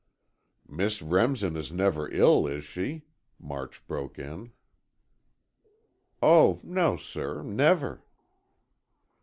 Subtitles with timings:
[0.67, 3.03] "Miss Remsen is never ill, is she?"
[3.39, 4.51] March broke in.
[6.23, 8.03] "Oh, no, sir, never."